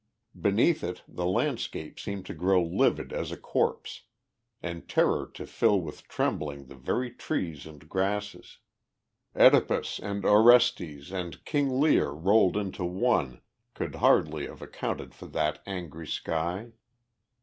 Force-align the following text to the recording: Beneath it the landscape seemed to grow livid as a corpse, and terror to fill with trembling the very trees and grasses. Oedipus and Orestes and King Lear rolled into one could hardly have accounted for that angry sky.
Beneath 0.41 0.83
it 0.83 1.03
the 1.07 1.27
landscape 1.27 1.99
seemed 1.99 2.25
to 2.25 2.33
grow 2.33 2.63
livid 2.63 3.13
as 3.13 3.31
a 3.31 3.37
corpse, 3.37 4.01
and 4.59 4.89
terror 4.89 5.29
to 5.35 5.45
fill 5.45 5.79
with 5.79 6.07
trembling 6.07 6.65
the 6.65 6.75
very 6.75 7.11
trees 7.11 7.67
and 7.67 7.87
grasses. 7.87 8.57
Oedipus 9.35 9.99
and 9.99 10.25
Orestes 10.25 11.11
and 11.11 11.45
King 11.45 11.69
Lear 11.79 12.09
rolled 12.09 12.57
into 12.57 12.83
one 12.83 13.41
could 13.75 13.93
hardly 13.93 14.47
have 14.47 14.63
accounted 14.63 15.13
for 15.13 15.27
that 15.27 15.61
angry 15.67 16.07
sky. 16.07 16.71